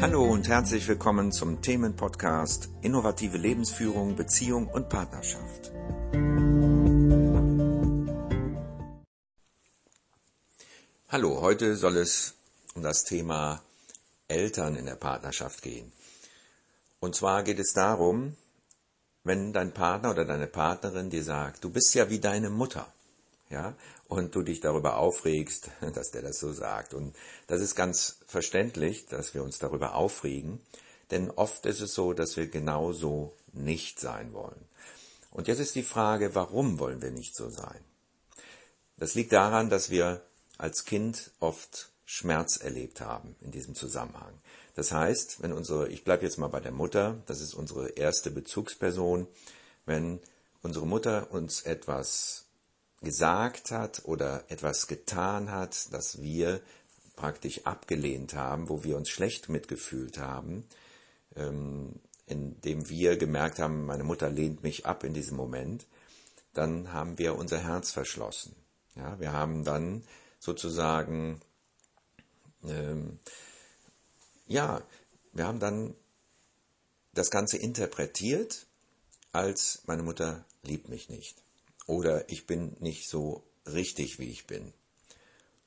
Hallo 0.00 0.22
und 0.22 0.46
herzlich 0.46 0.86
willkommen 0.86 1.32
zum 1.32 1.60
Themenpodcast 1.60 2.68
Innovative 2.82 3.36
Lebensführung, 3.36 4.14
Beziehung 4.14 4.68
und 4.68 4.88
Partnerschaft. 4.88 5.72
Hallo, 11.08 11.40
heute 11.40 11.74
soll 11.74 11.96
es 11.96 12.34
um 12.76 12.84
das 12.84 13.02
Thema 13.02 13.60
Eltern 14.28 14.76
in 14.76 14.86
der 14.86 14.94
Partnerschaft 14.94 15.62
gehen. 15.62 15.90
Und 17.00 17.16
zwar 17.16 17.42
geht 17.42 17.58
es 17.58 17.72
darum, 17.72 18.36
wenn 19.24 19.52
dein 19.52 19.74
Partner 19.74 20.12
oder 20.12 20.24
deine 20.24 20.46
Partnerin 20.46 21.10
dir 21.10 21.24
sagt, 21.24 21.64
du 21.64 21.70
bist 21.70 21.92
ja 21.94 22.08
wie 22.08 22.20
deine 22.20 22.50
Mutter 22.50 22.86
ja, 23.50 23.74
und 24.08 24.34
du 24.34 24.42
dich 24.42 24.60
darüber 24.60 24.96
aufregst, 24.96 25.70
dass 25.94 26.10
der 26.10 26.22
das 26.22 26.38
so 26.38 26.52
sagt. 26.52 26.94
Und 26.94 27.14
das 27.46 27.60
ist 27.60 27.74
ganz 27.74 28.18
verständlich, 28.26 29.06
dass 29.06 29.34
wir 29.34 29.42
uns 29.42 29.58
darüber 29.58 29.94
aufregen, 29.94 30.60
denn 31.10 31.30
oft 31.30 31.66
ist 31.66 31.80
es 31.80 31.94
so, 31.94 32.12
dass 32.12 32.36
wir 32.36 32.48
genauso 32.48 33.34
nicht 33.52 33.98
sein 33.98 34.32
wollen. 34.32 34.68
Und 35.30 35.48
jetzt 35.48 35.60
ist 35.60 35.74
die 35.74 35.82
Frage, 35.82 36.34
warum 36.34 36.78
wollen 36.78 37.02
wir 37.02 37.10
nicht 37.10 37.34
so 37.34 37.48
sein? 37.48 37.80
Das 38.96 39.14
liegt 39.14 39.32
daran, 39.32 39.70
dass 39.70 39.90
wir 39.90 40.22
als 40.58 40.84
Kind 40.84 41.30
oft 41.38 41.90
Schmerz 42.04 42.56
erlebt 42.56 43.00
haben 43.00 43.36
in 43.40 43.50
diesem 43.50 43.74
Zusammenhang. 43.74 44.40
Das 44.74 44.92
heißt, 44.92 45.42
wenn 45.42 45.52
unsere, 45.52 45.88
ich 45.88 46.04
bleibe 46.04 46.24
jetzt 46.24 46.38
mal 46.38 46.48
bei 46.48 46.60
der 46.60 46.72
Mutter, 46.72 47.22
das 47.26 47.40
ist 47.40 47.54
unsere 47.54 47.90
erste 47.90 48.30
Bezugsperson, 48.30 49.28
wenn 49.86 50.20
unsere 50.62 50.86
Mutter 50.86 51.30
uns 51.30 51.62
etwas 51.62 52.47
gesagt 53.02 53.70
hat 53.70 54.02
oder 54.04 54.44
etwas 54.48 54.86
getan 54.86 55.50
hat, 55.50 55.92
das 55.92 56.20
wir 56.20 56.60
praktisch 57.16 57.66
abgelehnt 57.66 58.34
haben, 58.34 58.68
wo 58.68 58.84
wir 58.84 58.96
uns 58.96 59.08
schlecht 59.08 59.48
mitgefühlt 59.48 60.18
haben, 60.18 60.64
ähm, 61.36 62.00
indem 62.26 62.88
wir 62.88 63.16
gemerkt 63.16 63.58
haben, 63.58 63.86
meine 63.86 64.04
Mutter 64.04 64.30
lehnt 64.30 64.62
mich 64.62 64.86
ab 64.86 65.04
in 65.04 65.14
diesem 65.14 65.36
Moment, 65.36 65.86
dann 66.54 66.92
haben 66.92 67.18
wir 67.18 67.36
unser 67.36 67.58
Herz 67.58 67.90
verschlossen. 67.90 68.54
Ja, 68.94 69.18
wir 69.20 69.32
haben 69.32 69.64
dann 69.64 70.04
sozusagen, 70.40 71.40
ähm, 72.64 73.18
ja, 74.46 74.82
wir 75.32 75.46
haben 75.46 75.60
dann 75.60 75.94
das 77.14 77.30
Ganze 77.30 77.58
interpretiert 77.58 78.66
als 79.32 79.82
meine 79.86 80.02
Mutter 80.02 80.44
liebt 80.62 80.88
mich 80.88 81.08
nicht 81.08 81.42
oder 81.88 82.30
ich 82.30 82.46
bin 82.46 82.76
nicht 82.78 83.08
so 83.08 83.42
richtig, 83.66 84.20
wie 84.20 84.30
ich 84.30 84.46
bin. 84.46 84.72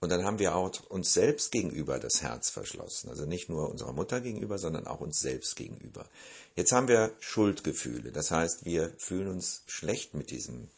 Und 0.00 0.10
dann 0.10 0.24
haben 0.24 0.38
wir 0.38 0.54
auch 0.54 0.70
uns 0.90 1.12
selbst 1.12 1.50
gegenüber 1.50 1.98
das 1.98 2.22
Herz 2.22 2.50
verschlossen. 2.50 3.08
Also 3.08 3.24
nicht 3.24 3.48
nur 3.48 3.70
unserer 3.70 3.92
Mutter 3.92 4.20
gegenüber, 4.20 4.58
sondern 4.58 4.86
auch 4.86 5.00
uns 5.00 5.18
selbst 5.18 5.56
gegenüber. 5.56 6.08
Jetzt 6.56 6.72
haben 6.72 6.88
wir 6.88 7.12
Schuldgefühle. 7.20 8.12
Das 8.12 8.30
heißt, 8.30 8.64
wir 8.64 8.92
fühlen 8.98 9.28
uns 9.28 9.62
schlecht 9.66 10.14
mit 10.14 10.30
diesem, 10.30 10.68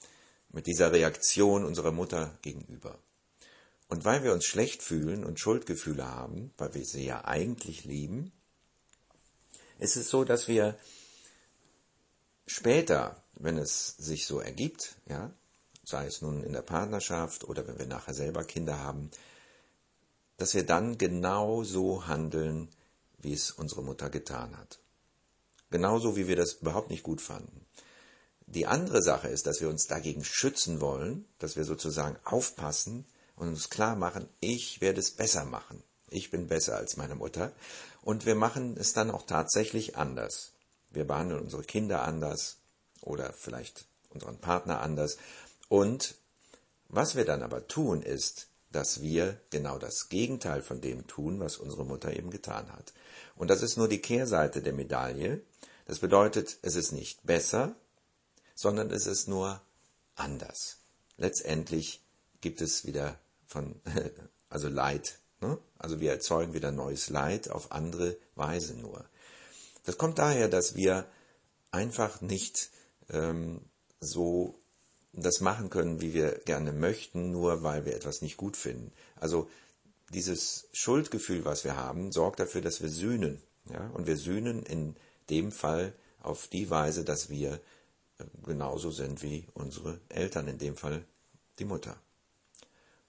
mit 0.50 0.66
dieser 0.66 0.92
Reaktion 0.92 1.64
unserer 1.64 1.92
Mutter 1.92 2.38
gegenüber. 2.42 2.98
Und 3.88 4.04
weil 4.04 4.22
wir 4.22 4.32
uns 4.32 4.44
schlecht 4.44 4.82
fühlen 4.82 5.24
und 5.24 5.38
Schuldgefühle 5.38 6.06
haben, 6.06 6.52
weil 6.56 6.74
wir 6.74 6.84
sie 6.84 7.04
ja 7.04 7.24
eigentlich 7.24 7.84
lieben, 7.84 8.32
ist 9.78 9.96
es 9.96 10.08
so, 10.08 10.24
dass 10.24 10.48
wir 10.48 10.78
später 12.46 13.22
wenn 13.38 13.58
es 13.58 13.96
sich 13.98 14.26
so 14.26 14.40
ergibt, 14.40 14.96
ja, 15.08 15.30
sei 15.84 16.06
es 16.06 16.22
nun 16.22 16.42
in 16.42 16.52
der 16.52 16.62
Partnerschaft 16.62 17.44
oder 17.44 17.66
wenn 17.66 17.78
wir 17.78 17.86
nachher 17.86 18.14
selber 18.14 18.44
Kinder 18.44 18.78
haben, 18.78 19.10
dass 20.36 20.54
wir 20.54 20.64
dann 20.64 20.98
genau 20.98 21.62
so 21.62 22.06
handeln, 22.06 22.68
wie 23.18 23.32
es 23.32 23.50
unsere 23.50 23.82
Mutter 23.82 24.10
getan 24.10 24.56
hat. 24.56 24.78
Genauso 25.70 26.16
wie 26.16 26.28
wir 26.28 26.36
das 26.36 26.54
überhaupt 26.54 26.90
nicht 26.90 27.02
gut 27.02 27.20
fanden. 27.20 27.64
Die 28.46 28.66
andere 28.66 29.02
Sache 29.02 29.28
ist, 29.28 29.46
dass 29.46 29.60
wir 29.60 29.68
uns 29.68 29.86
dagegen 29.86 30.24
schützen 30.24 30.80
wollen, 30.80 31.24
dass 31.38 31.56
wir 31.56 31.64
sozusagen 31.64 32.16
aufpassen 32.24 33.04
und 33.34 33.48
uns 33.48 33.70
klar 33.70 33.96
machen, 33.96 34.28
ich 34.40 34.80
werde 34.80 35.00
es 35.00 35.10
besser 35.10 35.44
machen. 35.44 35.82
Ich 36.08 36.30
bin 36.30 36.46
besser 36.46 36.76
als 36.76 36.96
meine 36.96 37.16
Mutter. 37.16 37.52
Und 38.02 38.24
wir 38.24 38.36
machen 38.36 38.76
es 38.78 38.92
dann 38.92 39.10
auch 39.10 39.26
tatsächlich 39.26 39.96
anders. 39.96 40.52
Wir 40.96 41.06
behandeln 41.06 41.42
unsere 41.42 41.62
Kinder 41.62 42.02
anders, 42.02 42.56
oder 43.02 43.32
vielleicht 43.32 43.86
unseren 44.10 44.38
Partner 44.38 44.80
anders. 44.80 45.16
Und 45.68 46.16
was 46.88 47.14
wir 47.14 47.24
dann 47.24 47.42
aber 47.42 47.66
tun, 47.66 48.02
ist, 48.02 48.48
dass 48.72 49.00
wir 49.00 49.40
genau 49.50 49.78
das 49.78 50.08
Gegenteil 50.08 50.62
von 50.62 50.80
dem 50.80 51.06
tun, 51.06 51.40
was 51.40 51.56
unsere 51.56 51.84
Mutter 51.84 52.14
eben 52.14 52.30
getan 52.30 52.72
hat. 52.72 52.92
Und 53.36 53.48
das 53.48 53.62
ist 53.62 53.76
nur 53.76 53.88
die 53.88 54.00
Kehrseite 54.00 54.60
der 54.60 54.72
Medaille. 54.72 55.42
Das 55.86 56.00
bedeutet, 56.00 56.58
es 56.62 56.74
ist 56.74 56.92
nicht 56.92 57.24
besser, 57.24 57.74
sondern 58.54 58.90
es 58.90 59.06
ist 59.06 59.28
nur 59.28 59.60
anders. 60.14 60.78
Letztendlich 61.16 62.02
gibt 62.40 62.60
es 62.60 62.84
wieder 62.84 63.18
von, 63.46 63.80
also 64.50 64.68
Leid. 64.68 65.18
Ne? 65.40 65.58
Also 65.78 66.00
wir 66.00 66.10
erzeugen 66.10 66.54
wieder 66.54 66.72
neues 66.72 67.08
Leid 67.08 67.50
auf 67.50 67.72
andere 67.72 68.16
Weise 68.34 68.74
nur. 68.74 69.04
Das 69.86 69.96
kommt 69.96 70.18
daher, 70.18 70.48
dass 70.48 70.74
wir 70.74 71.06
einfach 71.70 72.20
nicht 72.20 72.70
ähm, 73.08 73.62
so 74.00 74.58
das 75.12 75.40
machen 75.40 75.70
können, 75.70 76.00
wie 76.00 76.12
wir 76.12 76.40
gerne 76.44 76.72
möchten, 76.72 77.30
nur 77.30 77.62
weil 77.62 77.86
wir 77.86 77.94
etwas 77.94 78.20
nicht 78.20 78.36
gut 78.36 78.56
finden. 78.56 78.92
Also 79.14 79.48
dieses 80.12 80.68
Schuldgefühl, 80.72 81.44
was 81.44 81.64
wir 81.64 81.76
haben, 81.76 82.12
sorgt 82.12 82.40
dafür, 82.40 82.60
dass 82.60 82.82
wir 82.82 82.88
sühnen. 82.88 83.40
Ja? 83.70 83.88
Und 83.94 84.06
wir 84.06 84.16
sühnen 84.16 84.64
in 84.64 84.96
dem 85.30 85.52
Fall 85.52 85.94
auf 86.20 86.48
die 86.48 86.68
Weise, 86.68 87.04
dass 87.04 87.30
wir 87.30 87.60
äh, 88.18 88.24
genauso 88.44 88.90
sind 88.90 89.22
wie 89.22 89.46
unsere 89.54 90.00
Eltern, 90.08 90.48
in 90.48 90.58
dem 90.58 90.76
Fall 90.76 91.04
die 91.60 91.64
Mutter. 91.64 91.96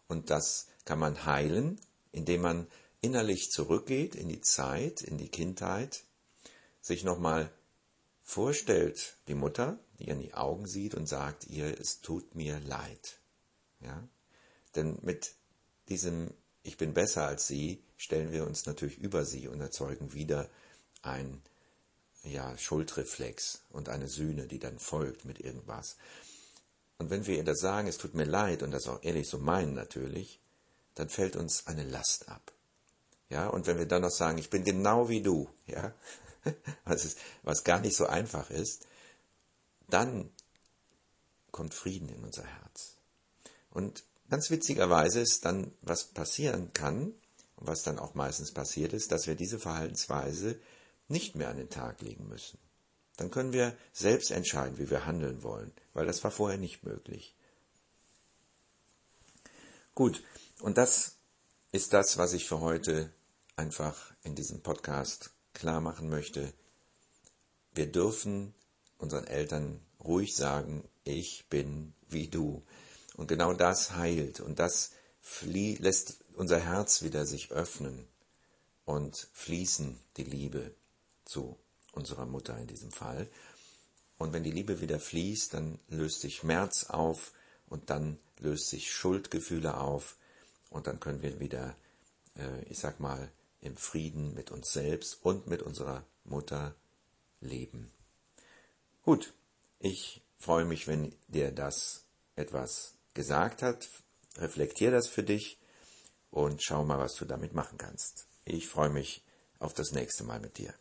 Und 0.08 0.30
das 0.30 0.68
kann 0.86 1.00
man 1.00 1.26
heilen, 1.26 1.80
indem 2.12 2.42
man 2.42 2.68
innerlich 3.02 3.52
zurückgeht 3.52 4.16
in 4.16 4.30
die 4.30 4.42
Zeit, 4.42 5.02
in 5.02 5.18
die 5.18 5.30
Kindheit, 5.30 6.04
sich 6.88 7.04
nochmal 7.04 7.52
vorstellt, 8.24 9.18
die 9.28 9.36
Mutter, 9.36 9.80
die 10.00 10.06
ihr 10.06 10.14
in 10.14 10.20
die 10.20 10.34
Augen 10.34 10.68
sieht 10.68 10.96
und 10.96 11.08
sagt 11.08 11.48
ihr, 11.48 11.80
es 11.80 12.02
tut 12.02 12.36
mir 12.36 12.60
leid. 12.60 13.20
Ja? 13.80 14.08
Denn 14.76 14.98
mit 15.02 15.36
diesem 15.90 16.34
Ich 16.64 16.78
bin 16.78 16.94
besser 16.94 17.26
als 17.26 17.48
sie 17.48 17.84
stellen 17.96 18.32
wir 18.32 18.46
uns 18.46 18.66
natürlich 18.66 18.98
über 18.98 19.26
sie 19.26 19.48
und 19.48 19.62
erzeugen 19.62 20.14
wieder 20.14 20.50
ein 21.02 21.42
ja, 22.24 22.58
Schuldreflex 22.58 23.62
und 23.70 23.90
eine 23.90 24.08
Sühne, 24.08 24.48
die 24.48 24.60
dann 24.60 24.80
folgt 24.80 25.26
mit 25.26 25.40
irgendwas. 25.40 25.98
Und 26.98 27.10
wenn 27.10 27.26
wir 27.26 27.38
ihr 27.38 27.44
das 27.44 27.60
sagen, 27.60 27.88
es 27.88 27.98
tut 27.98 28.16
mir 28.16 28.26
leid 28.26 28.64
und 28.64 28.72
das 28.72 28.88
auch 28.88 29.04
ehrlich 29.04 29.30
so 29.30 29.38
meinen 29.38 29.74
natürlich, 29.74 30.40
dann 30.96 31.10
fällt 31.10 31.36
uns 31.36 31.68
eine 31.68 31.84
Last 31.84 32.28
ab. 32.28 32.52
Ja, 33.30 33.48
und 33.48 33.68
wenn 33.68 33.78
wir 33.78 33.86
dann 33.86 34.02
noch 34.02 34.12
sagen, 34.12 34.38
ich 34.38 34.50
bin 34.50 34.64
genau 34.64 35.10
wie 35.10 35.22
du, 35.22 35.50
ja, 35.68 35.94
was, 36.86 37.06
ist, 37.06 37.18
was 37.44 37.64
gar 37.64 37.80
nicht 37.80 37.96
so 37.96 38.06
einfach 38.06 38.50
ist, 38.50 38.86
dann 39.90 40.30
kommt 41.52 41.74
Frieden 41.74 42.10
in 42.10 42.24
unser 42.24 42.44
Herz. 42.44 42.98
Und 43.72 44.04
ganz 44.30 44.50
witzigerweise 44.50 45.22
ist 45.22 45.46
dann, 45.46 45.72
was 45.82 46.06
passieren 46.06 46.74
kann, 46.74 47.14
und 47.58 47.68
was 47.68 47.84
dann 47.84 48.00
auch 48.00 48.16
meistens 48.16 48.52
passiert 48.52 48.94
ist, 48.94 49.12
dass 49.12 49.28
wir 49.28 49.36
diese 49.36 49.60
Verhaltensweise 49.60 50.60
nicht 51.08 51.36
mehr 51.36 51.50
an 51.50 51.58
den 51.58 51.70
Tag 51.70 52.02
legen 52.02 52.28
müssen. 52.28 52.60
Dann 53.18 53.32
können 53.32 53.52
wir 53.52 53.76
selbst 53.94 54.32
entscheiden, 54.32 54.78
wie 54.78 54.90
wir 54.90 55.06
handeln 55.06 55.42
wollen, 55.42 55.72
weil 55.94 56.06
das 56.06 56.24
war 56.24 56.32
vorher 56.32 56.60
nicht 56.60 56.84
möglich. 56.84 57.36
Gut, 59.96 60.24
und 60.60 60.78
das 60.78 61.16
ist 61.72 61.94
das, 61.94 62.18
was 62.18 62.34
ich 62.34 62.48
für 62.48 62.60
heute 62.60 63.12
einfach 63.56 64.14
in 64.24 64.36
diesem 64.36 64.62
Podcast 64.62 65.32
klar 65.58 65.82
machen 65.82 66.10
möchte, 66.10 66.54
wir 67.74 67.92
dürfen 67.92 68.54
unseren 68.98 69.26
Eltern 69.26 69.82
ruhig 70.00 70.36
sagen, 70.36 70.88
ich 71.04 71.46
bin 71.50 71.94
wie 72.08 72.28
du. 72.28 72.64
Und 73.16 73.28
genau 73.28 73.54
das 73.54 73.96
heilt 73.96 74.40
und 74.40 74.60
das 74.60 74.92
lässt 75.42 76.24
unser 76.36 76.60
Herz 76.60 77.02
wieder 77.02 77.26
sich 77.26 77.52
öffnen 77.52 78.08
und 78.86 79.28
fließen 79.34 80.00
die 80.18 80.24
Liebe 80.24 80.76
zu 81.26 81.58
unserer 81.92 82.28
Mutter 82.28 82.58
in 82.58 82.68
diesem 82.68 82.92
Fall. 82.92 83.28
Und 84.20 84.34
wenn 84.34 84.44
die 84.44 84.52
Liebe 84.52 84.80
wieder 84.80 85.00
fließt, 85.00 85.56
dann 85.56 85.80
löst 85.90 86.22
sich 86.22 86.38
Schmerz 86.38 86.86
auf 86.86 87.34
und 87.68 87.90
dann 87.90 88.20
löst 88.40 88.70
sich 88.70 88.94
Schuldgefühle 88.94 89.78
auf 89.78 90.18
und 90.70 90.86
dann 90.86 91.00
können 91.00 91.24
wir 91.24 91.40
wieder, 91.40 91.76
äh, 92.36 92.64
ich 92.70 92.78
sag 92.78 93.00
mal, 93.00 93.32
im 93.68 93.78
Frieden 93.78 94.34
mit 94.34 94.50
uns 94.52 94.72
selbst 94.74 95.24
und 95.24 95.48
mit 95.48 95.62
unserer 95.62 96.06
Mutter 96.24 96.76
leben. 97.40 97.92
Gut, 99.04 99.34
ich 99.80 100.24
freue 100.38 100.66
mich, 100.66 100.88
wenn 100.88 101.16
dir 101.28 101.52
das 101.52 102.06
etwas 102.36 102.96
gesagt 103.14 103.62
hat. 103.62 103.88
Reflektier 104.38 104.92
das 104.92 105.08
für 105.08 105.24
dich 105.24 105.60
und 106.32 106.64
schau 106.64 106.84
mal, 106.84 107.00
was 107.00 107.16
du 107.16 107.26
damit 107.26 107.54
machen 107.54 107.78
kannst. 107.78 108.28
Ich 108.46 108.68
freue 108.68 108.90
mich 108.90 109.24
auf 109.60 109.74
das 109.74 109.92
nächste 109.92 110.24
Mal 110.24 110.40
mit 110.40 110.58
dir. 110.58 110.74